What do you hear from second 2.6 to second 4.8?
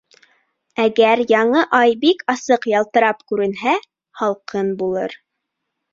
ялтырап күренһә, һалҡын